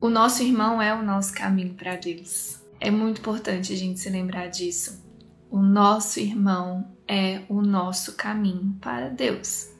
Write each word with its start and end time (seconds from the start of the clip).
O 0.00 0.08
nosso 0.08 0.44
irmão 0.44 0.80
é 0.80 0.94
o 0.94 1.02
nosso 1.02 1.34
caminho 1.34 1.74
para 1.74 1.96
Deus. 1.96 2.62
É 2.78 2.88
muito 2.88 3.18
importante 3.18 3.72
a 3.72 3.76
gente 3.76 3.98
se 3.98 4.08
lembrar 4.08 4.46
disso. 4.46 5.04
O 5.50 5.58
nosso 5.58 6.20
irmão 6.20 6.94
é 7.08 7.42
o 7.48 7.60
nosso 7.60 8.12
caminho 8.12 8.76
para 8.80 9.08
Deus. 9.08 9.72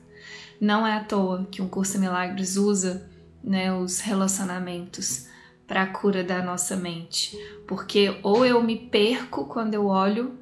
Não 0.59 0.85
é 0.85 0.91
à 0.91 1.03
toa 1.05 1.47
que 1.49 1.61
um 1.61 1.69
curso 1.69 1.97
Milagres 1.97 2.57
usa 2.57 3.09
né, 3.41 3.73
os 3.73 4.01
relacionamentos 4.01 5.25
para 5.65 5.83
a 5.83 5.87
cura 5.87 6.21
da 6.21 6.43
nossa 6.43 6.75
mente, 6.75 7.37
porque 7.65 8.19
ou 8.21 8.45
eu 8.45 8.61
me 8.61 8.75
perco 8.75 9.45
quando 9.45 9.73
eu 9.73 9.85
olho 9.85 10.37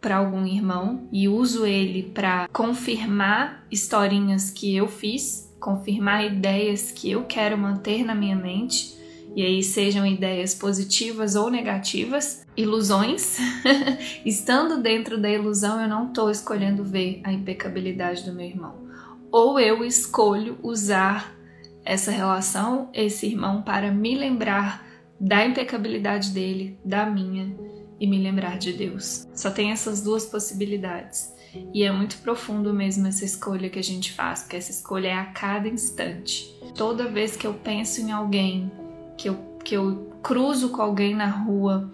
para 0.00 0.16
algum 0.16 0.46
irmão 0.46 1.06
e 1.12 1.28
uso 1.28 1.66
ele 1.66 2.02
para 2.02 2.48
confirmar 2.48 3.66
historinhas 3.70 4.50
que 4.50 4.74
eu 4.74 4.88
fiz, 4.88 5.54
confirmar 5.60 6.24
ideias 6.24 6.90
que 6.90 7.10
eu 7.10 7.24
quero 7.24 7.58
manter 7.58 8.06
na 8.06 8.14
minha 8.14 8.34
mente 8.34 8.96
e 9.38 9.46
aí 9.46 9.62
sejam 9.62 10.04
ideias 10.04 10.52
positivas 10.52 11.36
ou 11.36 11.48
negativas, 11.48 12.44
ilusões. 12.56 13.36
Estando 14.26 14.82
dentro 14.82 15.16
da 15.16 15.30
ilusão, 15.30 15.80
eu 15.80 15.88
não 15.88 16.08
estou 16.08 16.28
escolhendo 16.28 16.82
ver 16.82 17.20
a 17.22 17.32
impecabilidade 17.32 18.24
do 18.24 18.32
meu 18.32 18.46
irmão. 18.46 18.74
Ou 19.30 19.60
eu 19.60 19.84
escolho 19.84 20.58
usar 20.60 21.32
essa 21.84 22.10
relação, 22.10 22.90
esse 22.92 23.26
irmão, 23.26 23.62
para 23.62 23.92
me 23.92 24.16
lembrar 24.16 24.84
da 25.20 25.46
impecabilidade 25.46 26.32
dele, 26.32 26.76
da 26.84 27.06
minha 27.06 27.56
e 28.00 28.08
me 28.08 28.20
lembrar 28.20 28.58
de 28.58 28.72
Deus. 28.72 29.24
Só 29.32 29.52
tem 29.52 29.70
essas 29.70 30.02
duas 30.02 30.26
possibilidades. 30.26 31.32
E 31.72 31.84
é 31.84 31.92
muito 31.92 32.18
profundo 32.22 32.74
mesmo 32.74 33.06
essa 33.06 33.24
escolha 33.24 33.70
que 33.70 33.78
a 33.78 33.84
gente 33.84 34.12
faz, 34.14 34.40
porque 34.40 34.56
essa 34.56 34.72
escolha 34.72 35.06
é 35.06 35.14
a 35.14 35.26
cada 35.26 35.68
instante. 35.68 36.52
Toda 36.74 37.06
vez 37.06 37.36
que 37.36 37.46
eu 37.46 37.54
penso 37.54 38.00
em 38.00 38.10
alguém 38.10 38.68
que 39.18 39.28
eu, 39.28 39.34
que 39.64 39.76
eu 39.76 40.08
cruzo 40.22 40.70
com 40.70 40.80
alguém 40.80 41.14
na 41.14 41.26
rua, 41.26 41.92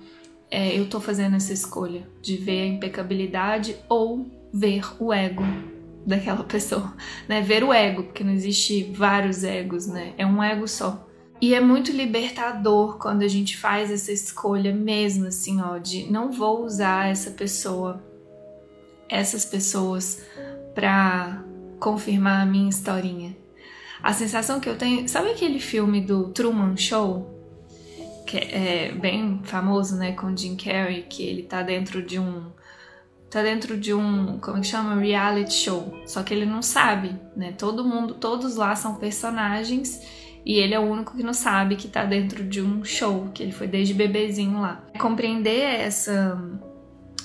é, 0.51 0.79
eu 0.79 0.89
tô 0.89 1.01
fazendo 1.01 1.35
essa 1.35 1.53
escolha 1.53 2.07
de 2.23 2.37
ver 2.37 2.63
a 2.63 2.67
impecabilidade 2.67 3.77
ou 3.89 4.31
ver 4.53 4.85
o 5.03 5.13
ego 5.13 5.43
daquela 6.07 6.45
pessoa, 6.45 6.95
né? 7.27 7.41
Ver 7.41 7.65
o 7.65 7.73
ego, 7.73 8.05
porque 8.05 8.23
não 8.23 8.33
existe 8.33 8.85
vários 8.93 9.43
egos, 9.43 9.87
né? 9.87 10.13
É 10.19 10.27
um 10.27 10.41
ego 10.43 10.69
só. 10.69 11.09
E 11.41 11.55
é 11.55 11.61
muito 11.61 11.91
libertador 11.91 12.99
quando 12.99 13.23
a 13.23 13.29
gente 13.29 13.57
faz 13.57 13.91
essa 13.91 14.13
escolha 14.13 14.73
mesmo, 14.73 15.27
assim, 15.27 15.61
ó, 15.61 15.79
de 15.79 16.11
não 16.11 16.31
vou 16.31 16.65
usar 16.65 17.09
essa 17.11 17.31
pessoa, 17.33 18.03
essas 19.09 19.45
pessoas, 19.45 20.23
pra 20.75 21.43
confirmar 21.81 22.43
a 22.43 22.47
minha 22.47 22.69
historinha. 22.69 23.37
A 24.05 24.13
sensação 24.13 24.61
que 24.61 24.69
eu 24.69 24.77
tenho. 24.77 25.09
Sabe 25.09 25.31
aquele 25.31 25.59
filme 25.59 25.99
do 25.99 26.29
Truman 26.29 26.77
Show? 26.77 27.27
Que 28.27 28.37
é 28.37 28.93
bem 28.93 29.41
famoso, 29.45 29.97
né? 29.97 30.13
Com 30.13 30.37
Jim 30.37 30.57
Carrey, 30.57 31.07
que 31.09 31.23
ele 31.23 31.45
tá 31.45 31.63
dentro 31.63 32.03
de 32.03 32.19
um. 32.19 32.53
Tá 33.31 33.43
dentro 33.43 33.79
de 33.79 33.95
um. 33.95 34.39
Como 34.41 34.59
é 34.59 34.61
que 34.61 34.67
chama? 34.67 35.01
Reality 35.01 35.55
show. 35.55 36.03
Só 36.05 36.23
que 36.23 36.35
ele 36.35 36.45
não 36.45 36.61
sabe, 36.61 37.19
né? 37.35 37.53
Todo 37.53 37.83
mundo, 37.83 38.13
todos 38.13 38.57
lá 38.57 38.77
são 38.77 38.97
personagens. 38.97 40.03
E 40.45 40.59
ele 40.59 40.75
é 40.75 40.79
o 40.79 40.83
único 40.83 41.17
que 41.17 41.23
não 41.23 41.33
sabe 41.33 41.75
que 41.75 41.89
tá 41.89 42.05
dentro 42.05 42.45
de 42.45 42.61
um 42.61 42.85
show, 42.85 43.31
que 43.33 43.43
ele 43.43 43.53
foi 43.53 43.67
desde 43.67 43.95
bebezinho 43.95 44.61
lá. 44.61 44.85
Compreender 45.01 45.63
essa. 45.81 46.39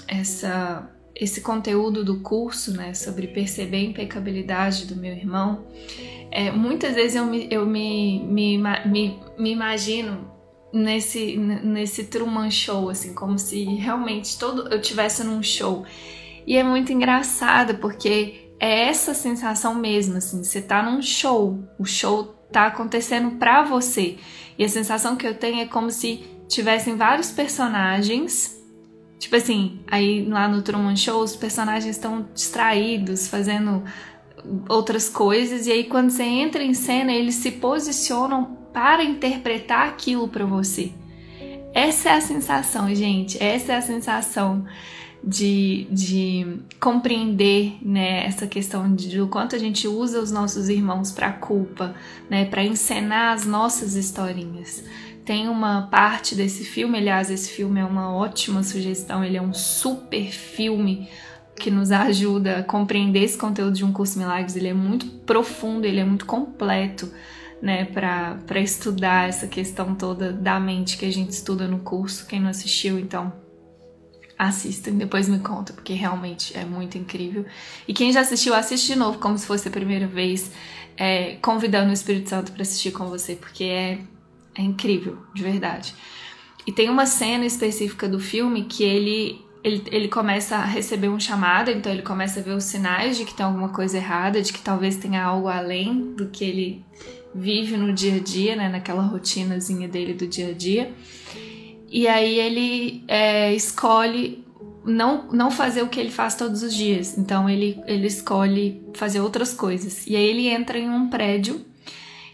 essa 0.07 0.89
esse 1.19 1.41
conteúdo 1.41 2.03
do 2.03 2.21
curso, 2.21 2.73
né, 2.73 2.93
sobre 2.93 3.27
perceber 3.27 3.77
a 3.77 3.83
impecabilidade 3.83 4.85
do 4.85 4.95
meu 4.95 5.11
irmão, 5.11 5.67
é, 6.31 6.51
muitas 6.51 6.95
vezes 6.95 7.15
eu, 7.15 7.25
me, 7.25 7.47
eu 7.51 7.65
me, 7.65 8.23
me, 8.23 8.57
me, 8.85 9.19
me 9.37 9.51
imagino 9.51 10.31
nesse, 10.71 11.35
nesse 11.37 12.05
Truman 12.05 12.49
Show, 12.49 12.89
assim, 12.89 13.13
como 13.13 13.37
se 13.37 13.63
realmente 13.63 14.37
todo 14.37 14.71
eu 14.73 14.81
tivesse 14.81 15.23
num 15.23 15.41
show. 15.43 15.85
E 16.45 16.55
é 16.55 16.63
muito 16.63 16.93
engraçado 16.93 17.75
porque 17.75 18.51
é 18.59 18.87
essa 18.87 19.13
sensação 19.13 19.75
mesmo, 19.75 20.17
assim, 20.17 20.43
você 20.43 20.61
tá 20.61 20.83
num 20.83 21.01
show, 21.01 21.59
o 21.77 21.85
show 21.85 22.35
tá 22.51 22.67
acontecendo 22.67 23.31
pra 23.31 23.63
você. 23.63 24.17
E 24.57 24.63
a 24.63 24.69
sensação 24.69 25.15
que 25.15 25.25
eu 25.25 25.33
tenho 25.33 25.61
é 25.61 25.65
como 25.65 25.89
se 25.89 26.23
tivessem 26.47 26.95
vários 26.95 27.31
personagens. 27.31 28.58
Tipo 29.19 29.35
assim, 29.35 29.81
aí 29.85 30.25
lá 30.25 30.47
no 30.47 30.61
Truman 30.61 30.95
Show 30.95 31.21
os 31.21 31.35
personagens 31.35 31.95
estão 31.95 32.25
distraídos, 32.33 33.27
fazendo 33.27 33.83
outras 34.69 35.09
coisas, 35.09 35.67
e 35.67 35.71
aí 35.71 35.83
quando 35.83 36.09
você 36.09 36.23
entra 36.23 36.63
em 36.63 36.73
cena, 36.73 37.11
eles 37.11 37.35
se 37.35 37.51
posicionam 37.51 38.57
para 38.73 39.03
interpretar 39.03 39.89
aquilo 39.89 40.29
para 40.29 40.45
você. 40.45 40.93
Essa 41.73 42.09
é 42.09 42.13
a 42.13 42.21
sensação, 42.21 42.95
gente, 42.95 43.41
essa 43.43 43.73
é 43.73 43.75
a 43.75 43.81
sensação 43.81 44.65
de, 45.23 45.85
de 45.91 46.61
compreender 46.79 47.77
né, 47.81 48.25
essa 48.25 48.47
questão 48.47 48.93
de, 48.95 49.17
do 49.17 49.27
quanto 49.27 49.55
a 49.55 49.59
gente 49.59 49.87
usa 49.87 50.21
os 50.21 50.31
nossos 50.31 50.69
irmãos 50.69 51.11
para 51.11 51.31
culpa, 51.31 51.93
né, 52.29 52.45
para 52.45 52.63
encenar 52.63 53.33
as 53.33 53.45
nossas 53.45 53.95
historinhas. 53.95 54.83
Tem 55.29 55.47
uma 55.47 55.83
parte 55.83 56.33
desse 56.33 56.65
filme, 56.65 56.97
aliás, 56.97 57.29
esse 57.29 57.51
filme 57.51 57.79
é 57.79 57.85
uma 57.85 58.11
ótima 58.11 58.63
sugestão, 58.63 59.23
ele 59.23 59.37
é 59.37 59.41
um 59.41 59.53
super 59.53 60.31
filme 60.31 61.07
que 61.55 61.69
nos 61.69 61.91
ajuda 61.91 62.57
a 62.57 62.63
compreender 62.63 63.21
esse 63.21 63.37
conteúdo 63.37 63.75
de 63.75 63.85
um 63.85 63.93
curso 63.93 64.17
Milagres. 64.17 64.55
Ele 64.55 64.69
é 64.69 64.73
muito 64.73 65.05
profundo, 65.27 65.85
ele 65.85 65.99
é 65.99 66.03
muito 66.03 66.25
completo, 66.25 67.13
né, 67.61 67.85
para 67.85 68.59
estudar 68.59 69.29
essa 69.29 69.45
questão 69.45 69.93
toda 69.93 70.33
da 70.33 70.59
mente 70.59 70.97
que 70.97 71.05
a 71.05 71.13
gente 71.13 71.29
estuda 71.29 71.67
no 71.67 71.77
curso. 71.77 72.25
Quem 72.25 72.39
não 72.39 72.49
assistiu, 72.49 72.97
então 72.97 73.31
assistam, 74.35 74.93
depois 74.93 75.29
me 75.29 75.37
conta, 75.37 75.73
porque 75.73 75.93
realmente 75.93 76.57
é 76.57 76.65
muito 76.65 76.97
incrível. 76.97 77.45
E 77.87 77.93
quem 77.93 78.11
já 78.11 78.21
assistiu, 78.21 78.55
assiste 78.55 78.93
de 78.93 78.95
novo, 78.97 79.19
como 79.19 79.37
se 79.37 79.45
fosse 79.45 79.67
a 79.67 79.71
primeira 79.71 80.07
vez, 80.07 80.51
é, 80.97 81.35
convidando 81.35 81.91
o 81.91 81.93
Espírito 81.93 82.29
Santo 82.29 82.51
para 82.51 82.63
assistir 82.63 82.89
com 82.89 83.05
você, 83.05 83.35
porque 83.35 83.65
é, 83.65 83.99
é 84.59 84.61
incrível, 84.61 85.17
de 85.33 85.41
verdade. 85.41 85.95
E 86.67 86.71
tem 86.71 86.89
uma 86.89 87.05
cena 87.05 87.45
específica 87.45 88.07
do 88.07 88.19
filme 88.19 88.65
que 88.65 88.83
ele 88.83 89.47
ele, 89.61 89.83
ele 89.91 90.07
começa 90.07 90.55
a 90.55 90.63
receber 90.63 91.09
um 91.09 91.19
chamado, 91.19 91.69
então 91.69 91.91
ele 91.91 92.01
começa 92.01 92.39
a 92.39 92.43
ver 92.43 92.51
os 92.51 92.63
sinais 92.63 93.17
de 93.17 93.25
que 93.25 93.33
tem 93.33 93.45
alguma 93.45 93.69
coisa 93.69 93.97
errada, 93.97 94.41
de 94.41 94.53
que 94.53 94.61
talvez 94.61 94.95
tenha 94.95 95.21
algo 95.21 95.49
além 95.49 96.13
do 96.13 96.29
que 96.29 96.45
ele 96.45 96.85
vive 97.35 97.75
no 97.75 97.91
dia 97.91 98.15
a 98.15 98.19
dia, 98.19 98.55
né, 98.55 98.69
naquela 98.69 99.01
rotinazinha 99.01 99.87
dele 99.87 100.13
do 100.13 100.25
dia 100.25 100.49
a 100.49 100.53
dia. 100.53 100.93
E 101.89 102.07
aí 102.07 102.39
ele 102.39 103.03
é, 103.05 103.53
escolhe 103.53 104.45
não, 104.85 105.27
não 105.29 105.51
fazer 105.51 105.81
o 105.81 105.89
que 105.89 105.99
ele 105.99 106.11
faz 106.11 106.35
todos 106.35 106.63
os 106.63 106.73
dias, 106.73 107.17
então 107.17 107.49
ele, 107.49 107.81
ele 107.85 108.07
escolhe 108.07 108.81
fazer 108.93 109.19
outras 109.19 109.53
coisas. 109.53 110.07
E 110.07 110.15
aí 110.15 110.23
ele 110.23 110.47
entra 110.47 110.79
em 110.79 110.89
um 110.89 111.09
prédio 111.09 111.65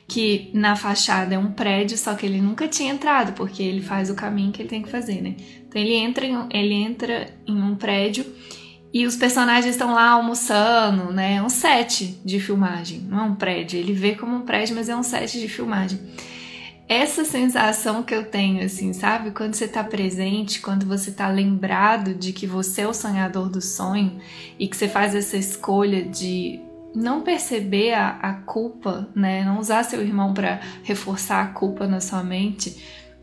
que 0.08 0.52
na 0.54 0.76
fachada 0.76 1.36
é 1.36 1.40
um 1.40 1.52
prédio, 1.52 1.98
só 1.98 2.14
que 2.14 2.26
ele 2.26 2.42
nunca 2.42 2.68
tinha 2.68 2.94
entrado, 2.94 3.34
porque 3.34 3.64
ele 3.64 3.82
faz 3.82 4.10
o 4.10 4.16
caminho 4.16 4.52
que 4.52 4.62
ele 4.62 4.70
tem 4.70 4.82
que 4.82 4.90
fazer, 4.90 5.22
né? 5.22 5.36
Então 5.68 5.82
ele 5.82 5.94
entra 5.94 6.26
em, 6.26 6.48
ele 6.52 6.74
entra 6.74 7.28
em 7.48 7.62
um 7.62 7.76
prédio 7.76 8.26
e 8.94 9.06
os 9.06 9.16
personagens 9.16 9.76
estão 9.76 9.94
lá 9.94 10.12
almoçando, 10.12 11.12
né? 11.12 11.36
É 11.36 11.42
um 11.42 11.50
set 11.50 12.18
de 12.24 12.40
filmagem, 12.40 13.02
não 13.02 13.20
é 13.20 13.24
um 13.24 13.36
prédio. 13.36 13.78
Ele 13.78 13.92
vê 13.92 14.16
como 14.16 14.36
um 14.36 14.42
prédio, 14.42 14.76
mas 14.76 14.88
é 14.88 14.96
um 14.96 15.04
set 15.04 15.38
de 15.38 15.50
filmagem. 15.50 16.00
Essa 16.88 17.26
sensação 17.26 18.04
que 18.04 18.14
eu 18.14 18.24
tenho, 18.24 18.64
assim, 18.64 18.94
sabe? 18.94 19.32
Quando 19.32 19.56
você 19.56 19.68
tá 19.68 19.84
presente, 19.84 20.62
quando 20.62 20.86
você 20.86 21.12
tá 21.12 21.28
lembrado 21.28 22.14
de 22.14 22.32
que 22.32 22.46
você 22.46 22.84
é 22.84 22.88
o 22.88 22.94
sonhador 22.94 23.50
do 23.50 23.60
sonho 23.60 24.20
e 24.58 24.68
que 24.68 24.78
você 24.78 24.88
faz 24.88 25.16
essa 25.16 25.36
escolha 25.36 26.04
de 26.04 26.62
não 26.96 27.22
perceber 27.22 27.94
a, 27.94 28.18
a 28.22 28.34
culpa, 28.34 29.10
né? 29.14 29.44
Não 29.44 29.60
usar 29.60 29.84
seu 29.84 30.02
irmão 30.02 30.34
para 30.34 30.62
reforçar 30.84 31.44
a 31.44 31.48
culpa 31.48 31.86
na 31.86 32.00
sua 32.00 32.24
mente. 32.24 32.82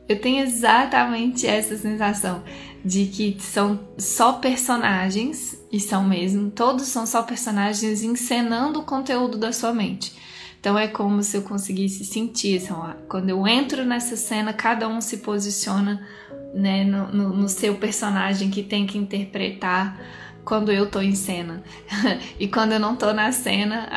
Eu 0.09 0.21
tenho 0.21 0.45
exatamente 0.45 1.47
essa 1.47 1.77
sensação 1.77 2.43
de 2.85 3.07
que 3.07 3.37
são 3.41 3.81
só 3.97 4.35
personagens, 4.35 5.59
e 5.71 5.81
são 5.81 6.05
mesmo, 6.05 6.51
todos 6.51 6.89
são 6.89 7.07
só 7.07 7.23
personagens 7.23 8.03
encenando 8.03 8.81
o 8.81 8.85
conteúdo 8.85 9.39
da 9.39 9.53
sua 9.53 9.73
mente. 9.73 10.13
Então 10.61 10.79
é 10.79 10.87
como 10.87 11.23
se 11.23 11.37
eu 11.37 11.43
conseguisse 11.43 12.05
sentir, 12.05 12.59
assim, 12.59 12.73
ó, 12.73 12.93
quando 13.09 13.31
eu 13.31 13.47
entro 13.49 13.85
nessa 13.85 14.17
cena, 14.17 14.53
cada 14.53 14.87
um 14.87 15.01
se 15.01 15.19
posiciona 15.19 16.07
né, 16.55 16.85
no, 16.85 17.09
no, 17.11 17.37
no 17.37 17.49
seu 17.49 17.75
personagem 17.77 18.51
que 18.51 18.63
tem 18.63 18.87
que 18.87 18.99
interpretar 18.99 19.99
quando 20.45 20.73
eu 20.73 20.91
tô 20.91 21.01
em 21.01 21.15
cena. 21.15 21.63
e 22.39 22.49
quando 22.49 22.73
eu 22.73 22.81
não 22.81 22.97
tô 22.97 23.13
na 23.13 23.33
cena, 23.33 23.89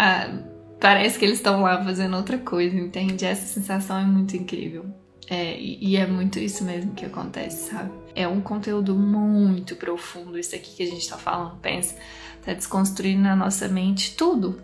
parece 0.80 1.18
que 1.18 1.25
eles 1.25 1.38
estão 1.38 1.62
lá 1.62 1.83
fazendo 1.83 2.15
outra 2.15 2.38
coisa, 2.38 2.75
entende? 2.75 3.25
Essa 3.25 3.45
sensação 3.45 3.97
é 3.97 4.06
muito 4.06 4.36
incrível. 4.36 4.86
É, 5.27 5.59
e 5.59 5.95
é 5.97 6.06
muito 6.06 6.38
isso 6.38 6.63
mesmo 6.63 6.94
que 6.94 7.06
acontece, 7.06 7.71
sabe? 7.71 7.92
É 8.13 8.27
um 8.27 8.39
conteúdo 8.42 8.95
muito 8.95 9.75
profundo, 9.75 10.38
isso 10.38 10.56
aqui 10.56 10.75
que 10.75 10.83
a 10.83 10.86
gente 10.86 11.09
tá 11.09 11.18
falando, 11.18 11.57
pensa. 11.57 11.95
Tá 12.44 12.53
desconstruindo 12.53 13.24
na 13.24 13.36
nossa 13.36 13.68
mente 13.68 14.15
tudo. 14.15 14.62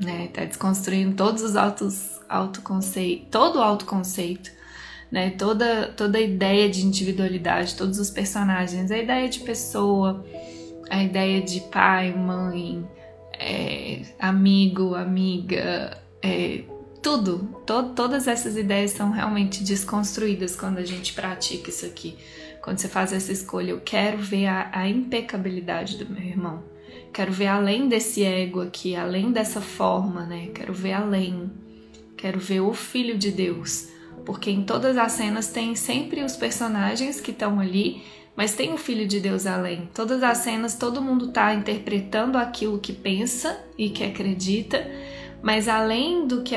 Né? 0.00 0.28
Tá 0.28 0.44
desconstruindo 0.44 1.14
todos 1.14 1.42
os 1.42 1.56
autos, 1.56 2.20
autoconceito, 2.28 3.26
todo 3.30 3.60
o 3.60 3.62
autoconceito, 3.62 4.50
né? 5.10 5.30
Toda, 5.30 5.88
toda 5.88 6.18
a 6.18 6.20
ideia 6.20 6.68
de 6.68 6.84
individualidade, 6.84 7.74
todos 7.74 7.98
os 7.98 8.10
personagens, 8.10 8.90
a 8.90 8.98
ideia 8.98 9.28
de 9.28 9.40
pessoa, 9.40 10.24
a 10.90 11.02
ideia 11.02 11.40
de 11.40 11.60
pai, 11.62 12.12
mãe, 12.12 12.86
é, 13.38 14.02
amigo, 14.18 14.94
amiga, 14.94 15.98
é, 16.22 16.62
tudo, 17.02 17.62
to, 17.64 17.90
todas 17.94 18.26
essas 18.26 18.56
ideias 18.56 18.90
são 18.90 19.10
realmente 19.10 19.62
desconstruídas 19.62 20.56
quando 20.56 20.78
a 20.78 20.84
gente 20.84 21.12
pratica 21.12 21.70
isso 21.70 21.86
aqui. 21.86 22.16
Quando 22.62 22.78
você 22.78 22.88
faz 22.88 23.12
essa 23.12 23.30
escolha, 23.30 23.70
eu 23.70 23.80
quero 23.80 24.18
ver 24.18 24.46
a, 24.46 24.70
a 24.72 24.88
impecabilidade 24.88 25.98
do 25.98 26.12
meu 26.12 26.22
irmão. 26.22 26.64
Quero 27.12 27.32
ver 27.32 27.46
além 27.46 27.88
desse 27.88 28.24
ego 28.24 28.60
aqui, 28.60 28.96
além 28.96 29.30
dessa 29.30 29.60
forma, 29.60 30.26
né? 30.26 30.48
Quero 30.52 30.74
ver 30.74 30.92
além. 30.92 31.50
Quero 32.16 32.40
ver 32.40 32.60
o 32.60 32.74
Filho 32.74 33.16
de 33.16 33.30
Deus. 33.30 33.88
Porque 34.26 34.50
em 34.50 34.64
todas 34.64 34.98
as 34.98 35.12
cenas 35.12 35.48
tem 35.48 35.76
sempre 35.76 36.22
os 36.22 36.36
personagens 36.36 37.20
que 37.20 37.30
estão 37.30 37.60
ali, 37.60 38.02
mas 38.36 38.54
tem 38.54 38.74
o 38.74 38.76
Filho 38.76 39.06
de 39.06 39.20
Deus 39.20 39.46
além. 39.46 39.88
Todas 39.94 40.22
as 40.22 40.38
cenas, 40.38 40.74
todo 40.74 41.00
mundo 41.00 41.28
está 41.28 41.54
interpretando 41.54 42.36
aquilo 42.36 42.80
que 42.80 42.92
pensa 42.92 43.64
e 43.78 43.88
que 43.88 44.04
acredita, 44.04 44.84
mas 45.40 45.68
além 45.68 46.26
do 46.26 46.42
que 46.42 46.56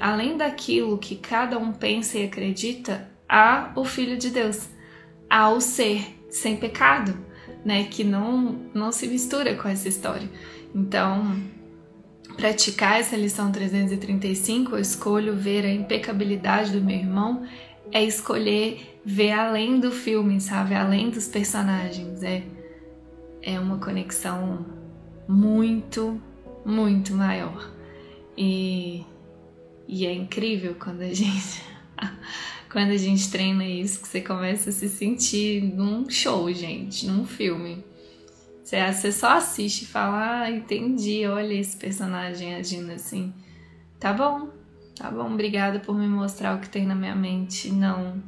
além 0.00 0.38
daquilo 0.38 0.96
que 0.96 1.16
cada 1.16 1.58
um 1.58 1.70
pensa 1.70 2.18
e 2.18 2.24
acredita, 2.24 3.08
há 3.28 3.72
o 3.76 3.84
Filho 3.84 4.16
de 4.16 4.30
Deus 4.30 4.68
ao 5.28 5.60
ser 5.60 6.18
sem 6.30 6.56
pecado, 6.56 7.16
né? 7.62 7.84
Que 7.84 8.02
não, 8.02 8.58
não 8.72 8.90
se 8.90 9.06
mistura 9.06 9.54
com 9.54 9.68
essa 9.68 9.88
história. 9.88 10.28
Então, 10.74 11.36
praticar 12.36 13.00
essa 13.00 13.16
lição 13.16 13.50
335, 13.50 14.72
eu 14.72 14.78
escolho 14.78 15.34
ver 15.34 15.64
a 15.64 15.72
impecabilidade 15.72 16.72
do 16.72 16.80
meu 16.80 16.96
irmão, 16.96 17.46
é 17.90 18.02
escolher 18.02 19.00
ver 19.04 19.32
além 19.32 19.80
do 19.80 19.90
filme, 19.90 20.40
sabe? 20.40 20.74
Além 20.74 21.10
dos 21.10 21.28
personagens. 21.28 22.22
É, 22.22 22.42
é 23.42 23.58
uma 23.58 23.78
conexão 23.78 24.64
muito, 25.28 26.20
muito 26.64 27.14
maior. 27.14 27.70
E, 28.36 29.04
e 29.86 30.06
é 30.06 30.12
incrível 30.12 30.76
quando 30.78 31.02
a 31.02 31.12
gente 31.12 31.62
quando 32.72 32.90
a 32.90 32.96
gente 32.96 33.30
treina 33.30 33.66
isso, 33.66 34.00
que 34.00 34.08
você 34.08 34.20
começa 34.22 34.70
a 34.70 34.72
se 34.72 34.88
sentir 34.88 35.62
num 35.62 36.08
show, 36.08 36.50
gente, 36.50 37.06
num 37.06 37.26
filme. 37.26 37.84
Você, 38.72 39.12
só 39.12 39.36
assiste 39.36 39.82
e 39.82 39.86
fala, 39.86 40.44
ah, 40.44 40.50
entendi, 40.50 41.26
olha 41.26 41.52
esse 41.52 41.76
personagem 41.76 42.54
agindo 42.54 42.90
assim. 42.90 43.34
Tá 44.00 44.14
bom, 44.14 44.48
tá 44.96 45.10
bom, 45.10 45.30
obrigada 45.30 45.78
por 45.78 45.94
me 45.94 46.08
mostrar 46.08 46.56
o 46.56 46.60
que 46.60 46.70
tem 46.70 46.86
na 46.86 46.94
minha 46.94 47.14
mente. 47.14 47.70
Não, 47.70 48.22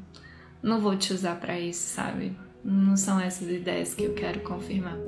não 0.62 0.80
vou 0.80 0.96
te 0.96 1.14
usar 1.14 1.36
para 1.36 1.58
isso, 1.58 1.94
sabe? 1.94 2.36
Não 2.62 2.94
são 2.94 3.18
essas 3.18 3.48
ideias 3.48 3.94
que 3.94 4.04
eu 4.04 4.12
quero 4.12 4.40
confirmar. 4.40 4.98